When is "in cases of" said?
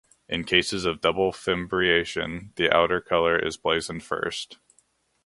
0.27-0.99